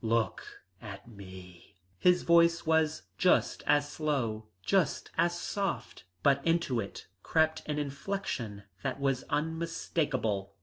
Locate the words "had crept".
7.01-7.61